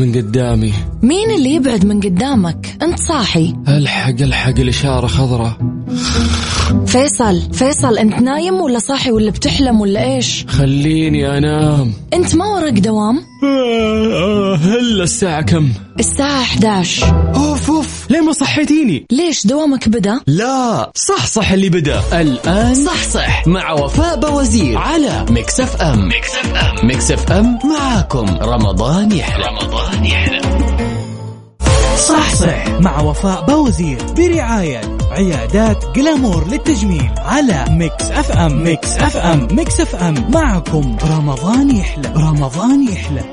[0.00, 0.72] من قدامي.
[1.02, 3.54] مين اللي يبعد من قدامك؟ انت صاحي.
[3.68, 5.52] الحق الحق الاشاره خضراء
[6.86, 11.92] فيصل فيصل انت نايم ولا صاحي ولا بتحلم ولا إيش؟ خليني انام.
[12.14, 13.20] انت ما وراك دوام؟
[14.62, 15.68] هلا الساعة كم؟
[15.98, 17.49] الساعة 11 اوف اوف
[18.10, 22.02] ليه ما صحيتيني؟ ليش دوامك بدأ؟ لا صح صح اللي بدأ.
[22.20, 23.46] الآن صح صح.
[23.46, 28.26] مع وفاء بوزير على Mix FM Mix FM Mix FM معاكم.
[28.42, 29.44] رمضان يحلى.
[29.44, 30.40] رمضان يحلى.
[32.08, 39.80] صح صح مع وفاء بوزير برعاية عيادات جلامور للتجميل على Mix FM Mix FM Mix
[39.80, 40.96] FM معكم.
[41.10, 42.12] رمضان يحلى.
[42.16, 43.24] رمضان يحلى.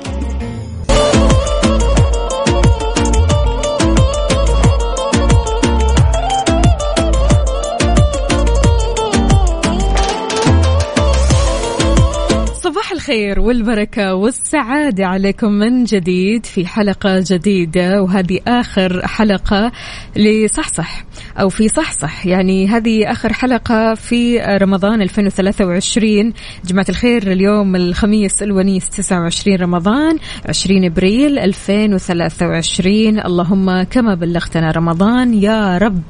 [13.08, 19.72] الخير والبركة والسعادة عليكم من جديد في حلقة جديدة وهذه آخر حلقة
[20.16, 21.04] لصحصح
[21.40, 22.26] أو في صحصح.
[22.26, 26.32] يعني هذه آخر حلقة في رمضان 2023
[26.64, 35.78] جماعة الخير اليوم الخميس الونيس 29 رمضان 20 أبريل 2023 اللهم كما بلغتنا رمضان يا
[35.78, 36.02] رب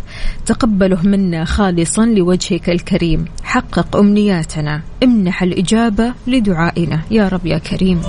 [0.46, 3.24] تقبله منا خالصا لوجهك الكريم.
[3.42, 4.82] حقق أمنياتنا.
[5.04, 7.00] امنح الإجابة لدعائنا.
[7.10, 8.02] يا رب يا كريم.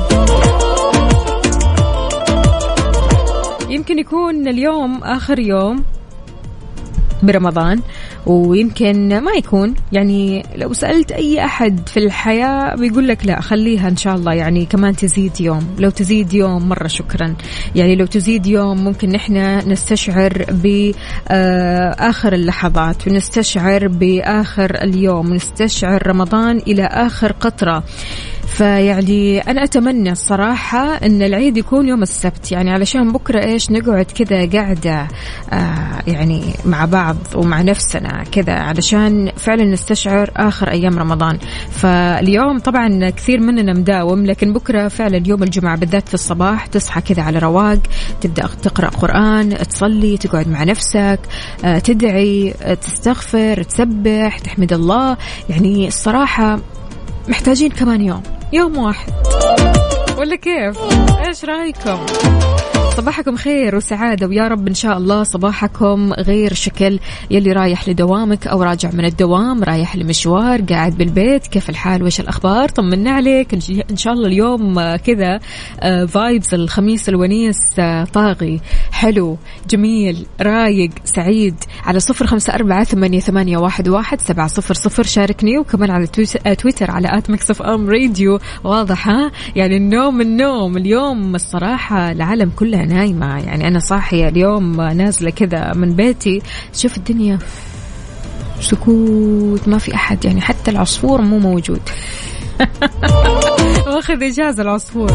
[3.70, 5.84] يمكن يكون اليوم آخر يوم
[7.24, 7.82] برمضان.
[8.26, 9.76] ويمكن ما يكون.
[9.92, 14.34] يعني لو سألت أي أحد في الحياة بيقول لك لا خليها إن شاء الله.
[14.34, 15.76] يعني كمان تزيد يوم.
[15.80, 17.36] لو تزيد يوم مرة شكرا.
[17.76, 19.38] يعني لو تزيد يوم ممكن نحن
[19.72, 27.84] نستشعر بآخر اللحظات ونستشعر بآخر اليوم ونستشعر رمضان إلى آخر قطرة.
[28.50, 32.52] فيعني أنا أتمنى الصراحة أن العيد يكون يوم السبت.
[32.52, 35.08] يعني علشان بكرة إيش نقعد كذا قاعدة
[35.54, 41.38] آه يعني مع بعض ومع نفسنا كذا علشان فعلا نستشعر آخر أيام رمضان.
[41.72, 47.24] فاليوم طبعا كثير مننا مداوم لكن بكرة فعلا يوم الجمعة بالذات في الصباح تصحى كذا
[47.24, 47.80] على رواق
[48.22, 51.20] تبدأ تقرأ قرآن تصلي تقعد مع نفسك
[51.66, 55.18] آه تدعي تستغفر تسبح تحمد الله.
[55.50, 56.60] يعني الصراحة
[57.28, 59.14] محتاجين كمان يوم يوم واحد.
[60.18, 60.78] ولا كيف؟
[61.28, 62.06] إيش رأيكم؟
[62.98, 67.00] صباحكم خير وسعادة ويا رب إن شاء الله صباحكم غير شكل.
[67.32, 72.70] يلي رايح لدوامك أو راجع من الدوام رايح لمشوار قاعد بالبيت كيف الحال؟ وش الأخبار؟
[72.70, 73.54] طمنا عليك.
[73.92, 75.40] إن شاء الله اليوم كذا
[76.06, 78.62] فايبز الخميس الونيس آه، طاغي
[78.92, 79.38] حلو
[79.70, 81.56] جميل رايق سعيد.
[81.86, 85.04] على صفر خمسة أربعة ثمانية, ثمانية واحد, واحد سبعة صفر صفر.
[85.04, 86.08] شاركني وكمان على
[86.46, 88.40] آه، تويتر على at Mix FM Radio.
[88.64, 90.78] واضح ها؟ يعني النوم النوم.
[90.78, 92.50] اليوم الصراحة العالم
[92.86, 93.38] نايمة.
[93.40, 96.42] يعني أنا صاحية اليوم نازلة كذا من بيتي.
[96.74, 97.40] شوف الدنيا.
[98.62, 100.26] سكوت ما في أحد.
[100.26, 101.82] يعني حتى العصفور مو موجود.
[103.88, 105.12] واخذ إجازة العصفور.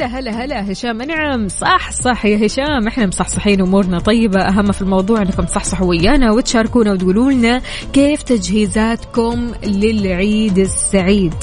[0.00, 4.40] هلا هلا هلا هشام نعم صح صح يا هشام إحنا مصحصحين أمورنا طيبة.
[4.40, 7.62] أهم في الموضوع إنكم تصحصحوا ويانا وتشاركونا وتقولوا لنا
[7.92, 11.34] كيف تجهيزاتكم للعيد السعيد.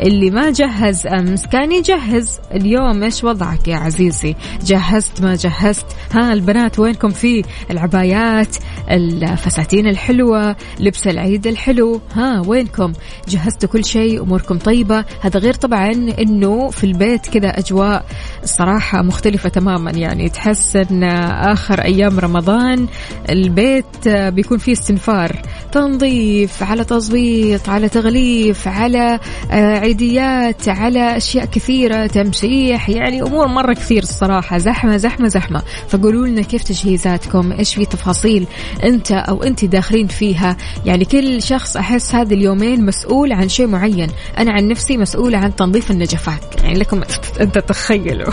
[0.00, 2.40] اللي ما جهز أمس كان يجهز.
[2.54, 4.34] اليوم إيش وضعك يا عزيزي؟
[4.64, 8.56] جهزت ما جهزت؟ ها البنات وينكم في؟ العبايات
[8.90, 12.00] الفساتين الحلوة لبس العيد الحلو.
[12.14, 12.92] ها وينكم؟
[13.28, 15.04] جهزتوا كل شيء أموركم طيبة.
[15.20, 18.01] هذا غير طبعا إنه في البيت كذا أجواء
[18.42, 19.90] الصراحة مختلفة تماما.
[19.90, 21.04] يعني تحس أن
[21.52, 22.86] آخر أيام رمضان
[23.30, 25.42] البيت بيكون فيه استنفار.
[25.72, 29.20] تنظيف على تظبيط على تغليف على
[29.50, 34.58] عيديات على أشياء كثيرة تمسيح يعني أمور مرة كثير الصراحة.
[34.58, 35.62] زحمة زحمة زحمة.
[35.88, 38.46] فقولوا لنا كيف تجهيزاتكم؟ إيش في تفاصيل
[38.84, 44.08] أنت أو أنت داخلين فيها؟ يعني كل شخص أحس هذه اليومين مسؤول عن شيء معين.
[44.38, 46.62] أنا عن نفسي مسؤولة عن تنظيف النجفات.
[46.62, 47.02] يعني لكم
[47.40, 47.58] أنت
[47.92, 48.32] تخيلوا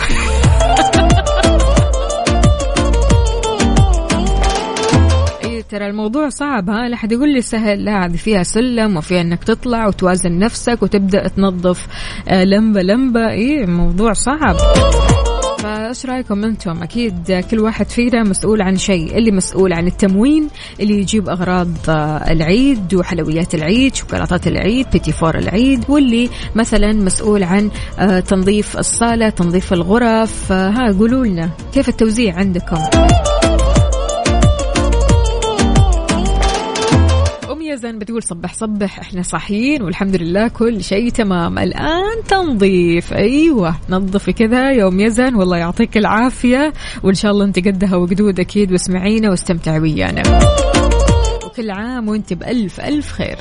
[5.44, 9.20] إيه، ترى الموضوع صعب ها؟ لا حد يقول لي سهل لا هذه فيها سلم وفيها
[9.20, 11.86] إنك تطلع وتوازن نفسك وتبدأ تنظف
[12.28, 13.30] آه، لمبة لمبة.
[13.30, 14.56] إيه الموضوع صعب.
[15.62, 20.48] فايش رأيكم أنتم؟ أكيد كل واحد فينا مسؤول عن شيء اللي مسؤول عن التموين
[20.80, 27.42] اللي يجيب أغراض آه، العيد وحلويات العيد شوكولاتات العيد بيتي فور العيد واللي مثلا مسؤول
[27.42, 32.78] عن آه، تنظيف الصالة تنظيف الغرف آه، ها قولوا لنا كيف التوزيع عندكم؟
[37.70, 41.58] يزن بتقول صبح صبح إحنا صاحيين والحمد لله كل شيء تمام.
[41.58, 43.12] الآن تنظيف.
[43.12, 45.34] أيوه نظفي كذا يوم يزن.
[45.34, 46.72] والله يعطيك العافية.
[47.02, 50.22] وإن شاء الله أنت قدها وقدود أكيد واسمعينا واستمتعي ويانا.
[51.44, 53.38] وكل عام وأنت بألف ألف خير.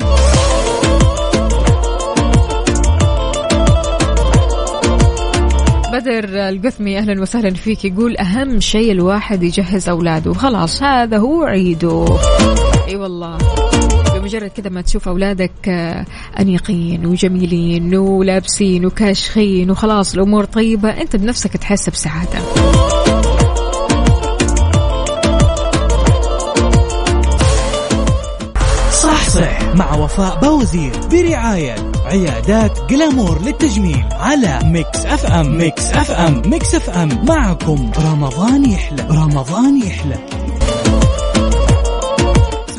[5.99, 7.85] بدر القثمي أهلا وسهلا فيك.
[7.85, 10.33] يقول أهم شيء الواحد يجهز أولاده.
[10.33, 12.05] خلاص هذا هو عيده.
[12.87, 13.37] أي والله.
[14.13, 16.05] بمجرد كذا ما تشوف أولادك آه،
[16.39, 22.39] أنيقين وجميلين ولابسين وكاشخين وخلاص الأمور طيبة أنت بنفسك تحس بسعادة.
[29.29, 35.57] صح مع وفاء بوزير برعاية عيادات جلامور للتجميل على Mix FM.
[35.57, 36.41] Mix FM.
[36.45, 37.25] Mix FM.
[37.25, 37.91] معكم.
[38.05, 39.07] رمضان يحلى.
[39.09, 40.38] رمضان يحلى.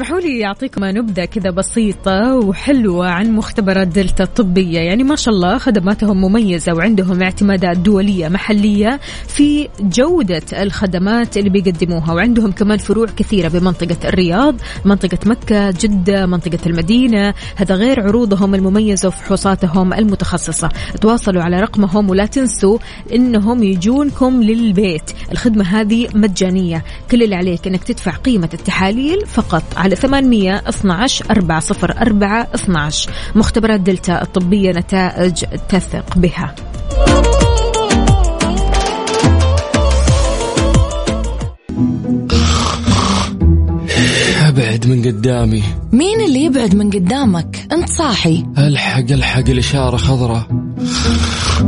[0.01, 4.79] اسمحوا لي يعطيكم نبذة كذا بسيطة وحلوة عن مختبرات دلتا الطبية.
[4.79, 12.13] يعني ما شاء الله خدماتهم مميزة وعندهم اعتمادات دولية محلية في جودة الخدمات اللي بيقدموها.
[12.13, 14.55] وعندهم كمان فروع كثيرة بمنطقة الرياض
[14.85, 17.35] منطقة مكة جدة منطقة المدينة.
[17.57, 20.69] هذا غير عروضهم المميزة وفحوصاتهم المتخصصة.
[21.01, 22.79] تواصلوا على رقمهم ولا تنسوا
[23.15, 25.11] إنهم يجونكم للبيت.
[25.33, 26.85] الخدمة هذه مجانية.
[27.11, 34.23] كل اللي عليك إنك تدفع قيمة التحاليل فقط على 800 12 404 12 مختبرات دلتا
[34.23, 36.55] الطبية نتائج تثق بها.
[44.49, 45.63] أبعد من قدامي.
[45.93, 48.45] مين اللي يبعد من قدامك؟ انت صاحي.
[48.59, 50.47] ألحق ألحق الإشارة خضراء.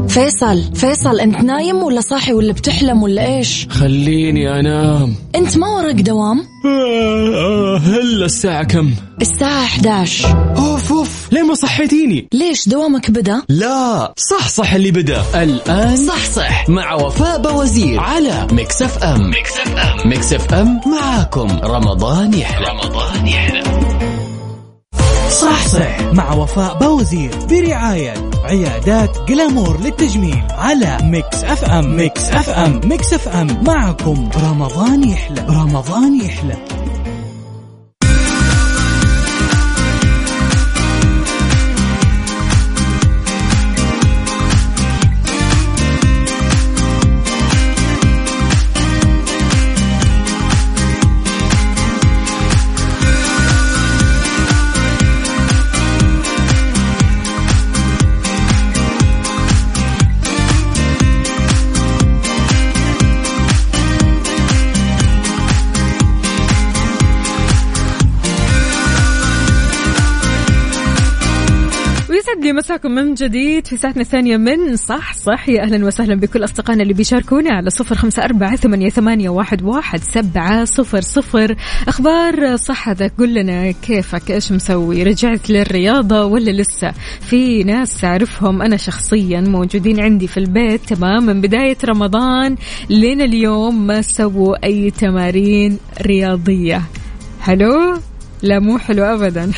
[0.09, 5.15] فيصل فيصل أنت نايم ولا صاحي ولا بتحلم ولا إيش؟ خليني أنام.
[5.35, 8.91] أنت ما وراك دوام؟ آه، آه، هلا الساعة كم؟
[9.23, 11.29] الساعة 11 أوف أوف.
[11.33, 14.15] ليه ما صحيتيني؟ ليش دوامك بدأ؟ لا.
[14.17, 15.23] صح صح اللي بدأ.
[15.43, 16.69] الآن صح صح.
[16.69, 19.31] مع وفاء بوزير على Mix FM.
[19.31, 20.09] Mix FM.
[20.09, 21.49] Mix FM معاكم.
[21.65, 22.67] رمضان يحلى.
[22.67, 23.81] رمضان يحلى.
[25.32, 28.14] صح صح مع وفاء بوزير برعاية
[28.44, 31.97] عيادات Glamour للتجميل على Mix FM.
[31.97, 32.81] Mix FM.
[32.85, 33.64] Mix FM.
[33.67, 34.29] معكم.
[34.37, 35.46] رمضان يحلى.
[35.49, 36.56] رمضان يحلى.
[72.32, 75.49] ويسعد لي مساكم من جديد في ساعتنا الثانية من صح صح.
[75.49, 80.00] يا أهلا وسهلا بكل أصدقائنا اللي بيشاركونا على صفر خمسة أربعة ثمانية, ثمانية واحد, واحد
[80.00, 81.56] سبعة صفر صفر.
[81.88, 88.76] أخبار صحتك قل لنا كيفك؟ إيش مسوي؟ رجعت للرياضة ولا لسه؟ في ناس أعرفهم أنا
[88.76, 91.26] شخصيا موجودين عندي في البيت تمام.
[91.26, 92.56] من بداية رمضان
[92.90, 96.82] لين اليوم ما سووا أي تمارين رياضية.
[97.40, 97.99] حلو
[98.43, 99.52] لا مو حلو أبدا.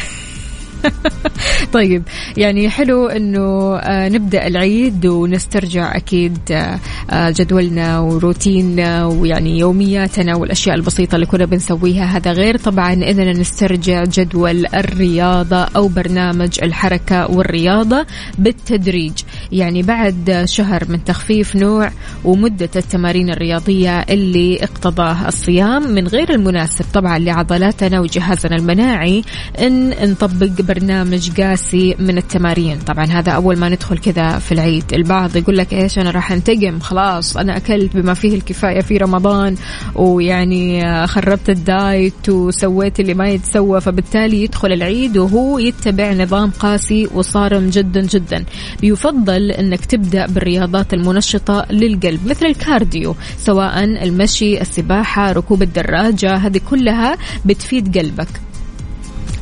[1.73, 2.03] طيب
[2.37, 6.79] يعني حلو إنه آه، نبدأ العيد ونسترجع أكيد آه،
[7.11, 12.05] آه، جدولنا وروتيننا ويعني يومياتنا والأشياء البسيطة اللي كنا بنسويها.
[12.05, 18.07] هذا غير طبعا اننا نسترجع جدول الرياضة أو برنامج الحركة والرياضة
[18.39, 19.13] بالتدريج.
[19.53, 21.91] يعني بعد شهر من تخفيف نوع
[22.25, 29.23] ومدة التمارين الرياضية اللي اقتضاه الصيام من غير المناسب طبعا لعضلاتنا وجهازنا المناعي
[29.61, 32.79] إن نطبق برنامج قاسي من التمارين.
[32.79, 34.85] طبعا هذا أول ما ندخل كذا في العيد.
[34.93, 36.79] البعض يقول لك إيش أنا راح أنتقم.
[36.81, 39.57] خلاص أنا أكلت بما فيه الكفاية في رمضان
[39.95, 43.81] ويعني خربت ال diet وسويت اللي ما يتسوى.
[43.81, 48.45] فبالتالي يدخل العيد وهو يتبع نظام قاسي وصارم جدا جدا.
[48.81, 56.35] بيفضل إنك تبدأ بالرياضات المنشطة للقلب مثل ال cardio سواء المشي السباحة ركوب الدراجة.
[56.37, 58.29] هذه كلها بتفيد قلبك.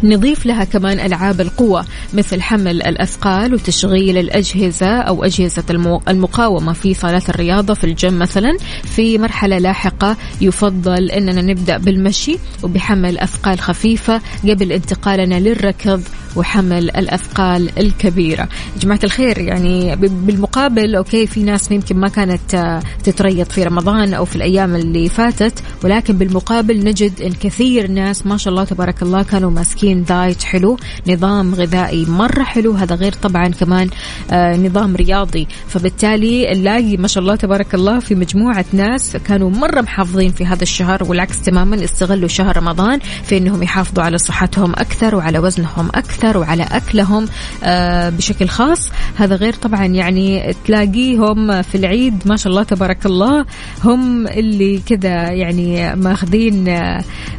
[0.04, 5.64] نضيف لها كمان ألعاب القوة مثل حمل الأثقال وتشغيل الأجهزة أو أجهزة
[6.08, 8.56] المقاومة في صالات الرياضة في الجيم مثلا.
[8.84, 16.02] في مرحلة لاحقة يفضل أننا نبدأ بالمشي وبحمل أثقال خفيفة قبل انتقالنا للركض
[16.36, 18.48] وحمل الأثقال الكبيرة.
[18.80, 24.24] جماعة الخير يعني بالمقابل okay في ناس يمكن ما كانت آه، تتريض في رمضان أو
[24.24, 29.22] في الأيام اللي فاتت ولكن بالمقابل نجد أن كثير ناس ما شاء الله تبارك الله
[29.22, 30.76] كانوا ماسكين diet حلو
[31.08, 32.72] نظام غذائي مرة حلو.
[32.72, 33.88] هذا غير طبعا كمان
[34.30, 35.48] آه، نظام رياضي.
[35.68, 40.62] فبالتالي نلاقي ما شاء الله تبارك الله في مجموعة ناس كانوا مرة محافظين في هذا
[40.62, 46.21] الشهر والعكس تماما استغلوا شهر رمضان في أنهم يحافظوا على صحتهم أكثر وعلى وزنهم أكثر.
[46.24, 47.26] وعلى أكلهم
[47.64, 48.90] آه، بشكل خاص.
[49.16, 53.46] هذا غير طبعا يعني تلاقيهم في العيد ما شاء الله تبارك الله
[53.84, 56.68] هم اللي كذا يعني ماخذين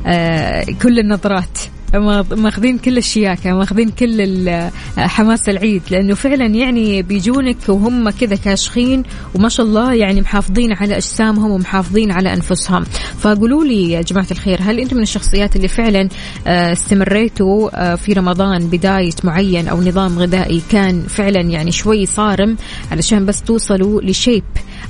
[0.05, 1.57] آه، كل النظرات.
[1.93, 4.49] ماخذين كل الشياكة ماخذين كل
[4.97, 9.03] حماس العيد لأنه فعلا يعني بيجونك وهم كذا كاشخين
[9.35, 12.83] وما شاء الله يعني محافظين على أجسامهم ومحافظين على أنفسهم.
[13.19, 16.09] فقولوا لي يا جماعة الخير هل أنتم من الشخصيات اللي فعلا
[16.47, 22.57] آه، استمريتوا آه، في رمضان بدايت معين أو نظام غذائي كان فعلا يعني شوي صارم
[22.91, 24.43] علشان بس توصلوا لشيب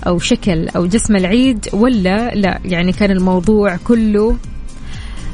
[0.07, 4.37] أو شكل أو جسم العيد ولا لا؟ يعني كان الموضوع كله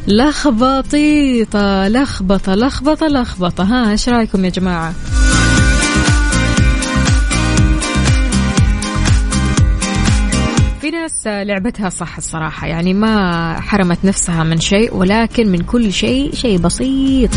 [0.07, 3.63] لخبطيطة لخبطة لخبطة لخبطة.
[3.63, 4.93] ها إيش رأيكم يا جماعة؟
[10.81, 16.35] في ناس لعبتها صح الصراحة يعني ما حرمت نفسها من شيء ولكن من كل شيء
[16.35, 17.29] شيء بسيط.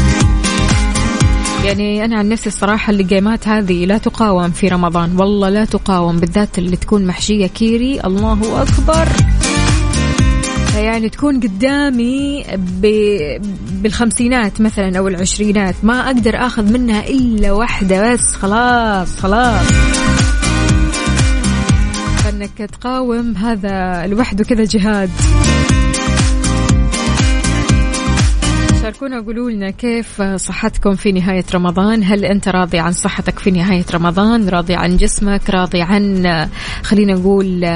[1.65, 5.17] يعني أنا عن نفسي الصراحة الجيمات هذه لا تقاوم في رمضان.
[5.17, 8.01] والله لا تقاوم بالذات اللي تكون محشية كيري.
[8.01, 9.09] الله أكبر.
[10.77, 12.87] يعني تكون قدامي ب...
[13.73, 19.67] بالخمسينات مثلا أو العشرينات ما أقدر آخذ منها إلا واحدة بس خلاص خلاص.
[22.25, 25.11] فإنك تقاوم هذا لوحده كذا جهاد.
[29.03, 33.85] شاركونا قولوا لنا كيف صحتكم في نهاية رمضان؟ هل أنت راضي عن صحتك في نهاية
[33.95, 36.49] رمضان؟ راضي عن جسمك؟ راضي عن
[36.83, 37.67] خلينا نقول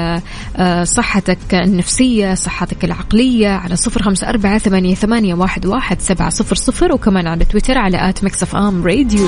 [0.83, 6.93] صحتك النفسية صحتك العقلية؟ على صفر خمسة أربعة ثمانية, ثمانية واحد, واحد سبعة صفر صفر.
[6.93, 9.27] وكمان على تويتر على at Mix FM Radio.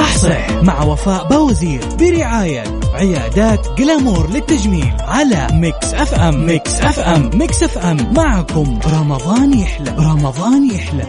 [0.00, 2.64] صح صح مع وفاء بوزير برعاية
[2.94, 6.46] عيادات Glamour للتجميل على Mix FM.
[6.46, 7.30] Mix FM.
[7.34, 8.12] Mix FM.
[8.16, 8.78] معكم.
[8.86, 9.90] رمضان يحلى.
[9.98, 11.04] رمضان يحلى.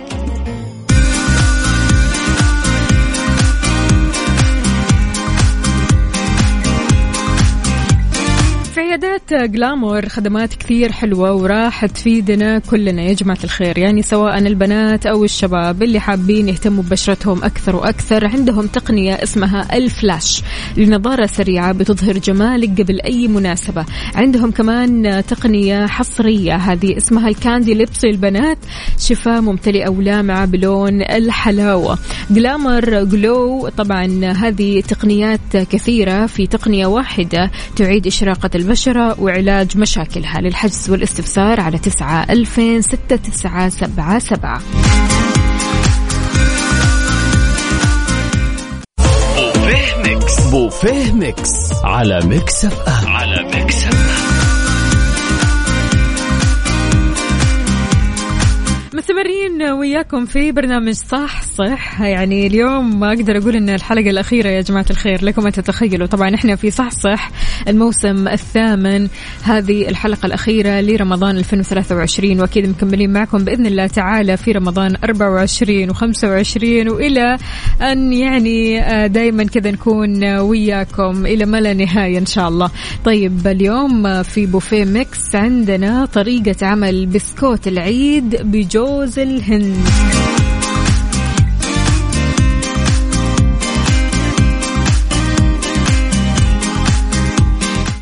[8.92, 13.02] عيادات Glamour خدمات كثير حلوة وراح تفيدنا كلنا.
[13.02, 18.68] يا جماعة الخير يعني سواء البنات أو الشباب اللي حابين يهتموا ببشرتهم أكثر وأكثر عندهم
[18.68, 20.44] تقنية اسمها الفلاش
[20.78, 23.86] لنظارة سريعة بتظهر جمالك قبل أي مناسبة.
[24.16, 28.58] عندهم كمان تقنية حصرية هذه اسمها ال candy lips للبنات
[29.00, 31.98] شفاه ممتلئة ولامعة بلون الحلاوة.
[32.32, 38.81] Glamour Glow طبعا هذه تقنيات كثيرة في تقنية واحدة تعيد إشراقة البشرة
[39.20, 44.62] وعلاج مشاكلها للحجز والاستفسار على تسعة ألفين ستة تسعة سبعة سبعة.
[50.52, 51.74] بوفيه Mix.
[51.84, 53.08] على Mix FM.
[53.08, 54.01] على Mix F
[59.02, 62.02] مستمرين وياكم في برنامج صح صح.
[62.02, 66.08] يعني اليوم ما أقدر أقول إن الحلقة الأخيرة يا جماعة الخير لكم أن تتخيلوا.
[66.08, 67.32] طبعا إحنا في صح صح
[67.68, 69.08] الموسم الثامن.
[69.44, 76.92] هذه الحلقة الأخيرة لرمضان 2023 وأكيد مكملين معكم بإذن الله تعالى في رمضان 24 و25
[76.92, 77.38] وإلى
[77.82, 82.70] أن يعني آه، دائما كذا نكون وياكم إلى ما لا نهاية إن شاء الله.
[83.06, 88.52] طيب اليوم في بوفيه ميكس عندنا طريقة عمل بسكوت العيد
[88.92, 89.88] بجوز الهند.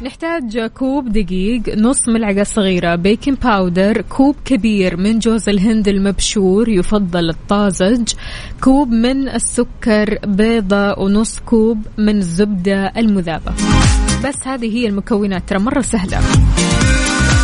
[0.03, 7.29] نحتاج كوب دقيق نص ملعقة صغيرة baking powder كوب كبير من جوز الهند المبشور يفضل
[7.29, 8.13] الطازج
[8.61, 13.53] كوب من السكر بيضة ونص كوب من الزبدة المذابة.
[14.25, 16.19] بس هذه هي المكونات ترى مرة سهلة.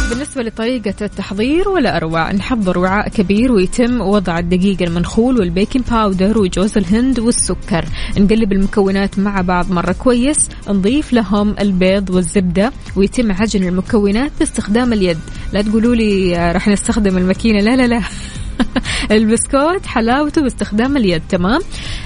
[0.09, 6.37] بالنسبة لطريقة التحضير ولا أروع؟ نحضر وعاء كبير ويتم وضع الدقيق المنخول وال baking powder
[6.37, 7.85] وجوز الهند والسكر.
[8.17, 10.49] نقلب المكونات مع بعض مرة كويس.
[10.69, 15.17] نضيف لهم البيض والزبدة ويتم عجن المكونات باستخدام اليد.
[15.53, 17.59] لا تقولوا لي راح نستخدم الماكينة.
[17.59, 18.01] لا لا لا.
[19.17, 21.21] البسكوت حلاوته باستخدام اليد.
[21.29, 21.61] تمام؟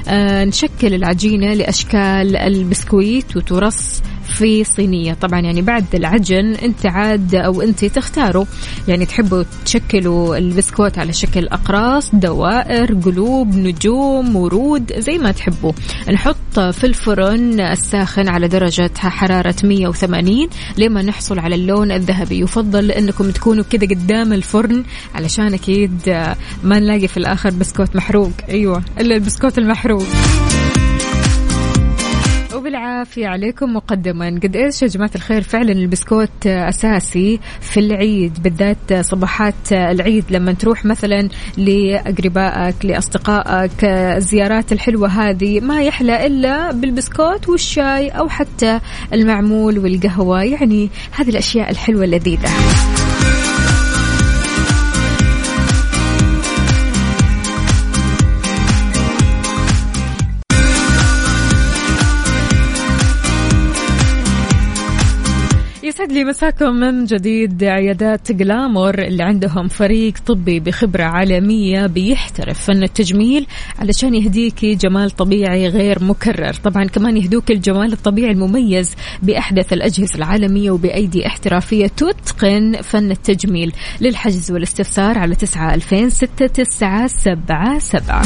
[0.07, 4.01] آه نشكل العجينة لأشكال البسكويت وترص
[4.35, 5.13] في صينية.
[5.13, 8.45] طبعا يعني بعد العجن أنت عاد أو أنت تختاروا
[8.87, 15.71] يعني تحبوا تشكلوا البسكوت على شكل أقراص دوائر قلوب نجوم ورود زي ما تحبوا.
[16.13, 22.39] نحط في الفرن الساخن على درجة حرارة 180 لما نحصل على اللون الذهبي.
[22.39, 24.83] يفضل أنكم تكونوا كذا قدام الفرن
[25.15, 25.91] علشان أكيد
[26.63, 28.31] ما نلاقي في الآخر بسكوت محروق.
[28.49, 30.05] أيوه إلا البسكوت المحروق.
[32.55, 34.39] وبالعافية عليكم مقدما.
[34.43, 40.85] قد إيش يا جماعة الخير؟ فعلا البسكوت أساسي في العيد بالذات صباحات العيد لما تروح
[40.85, 48.79] مثلا لأقربائك لأصدقائك الزيارات الحلوة هذه ما يحلى إلا بالبسكوت والشاي أو حتى
[49.13, 50.43] المعمول والقهوة.
[50.43, 52.49] يعني هذه الأشياء الحلوة اللذيذة.
[65.99, 72.65] يسعد لي مساكم من جديد عيادات جلامور اللي عندهم فريق طبي بخبرة عالمية بيحترف.
[72.65, 73.47] فن التجميل
[73.79, 76.53] علشان يهديكي جمال طبيعي غير مكرر.
[76.53, 84.51] طبعا كمان يهدوك الجمال الطبيعي المميز بأحدث الأجهزة العالمية وبأيدي احترافية تتقن فن التجميل للحجز
[84.51, 88.21] والاستفسار على تسعة ألفين ستة تسعة سبعة سبعة.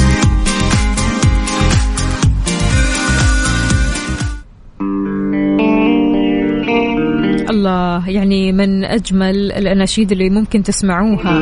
[7.63, 8.09] الله.
[8.09, 11.39] يعني من أجمل الأناشيد اللي ممكن تسمعوها.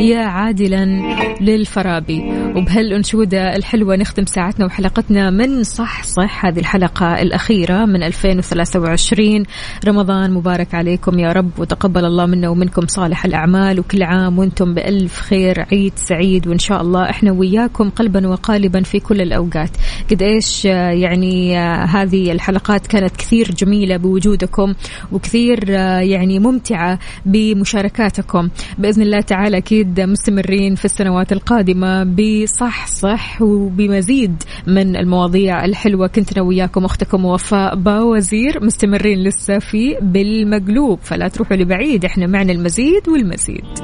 [0.00, 0.84] يا عادلا
[1.40, 2.22] للفرابي.
[2.56, 6.46] وبهالأنشودة الحلوة نختم ساعتنا وحلقتنا من صح صح.
[6.46, 9.44] هذه الحلقة الأخيرة من 2023
[9.88, 13.80] رمضان مبارك عليكم يا رب وتقبل الله منا ومنكم صالح الأعمال.
[13.80, 16.48] وكل عام وأنتم بألف خير عيد سعيد.
[16.48, 19.70] وإن شاء الله إحنا وياكم قلبا وقالبا في كل الأوقات.
[20.10, 24.74] قد إيش يعني هذه الحلقات كانت كثير جميلة بوجودكم
[25.12, 25.51] وكثير
[26.00, 28.48] يعني ممتعة بمشاركاتكم.
[28.78, 36.06] بإذن الله تعالى أكيد مستمرين في السنوات القادمة بصح صح وبمزيد من المواضيع الحلوة.
[36.06, 40.98] كنت أنا وياكم أختكم وفاء باوزير مستمرين لسه في بالمقلوب.
[41.02, 43.78] فلا تروحوا لبعيد إحنا معنا المزيد والمزيد.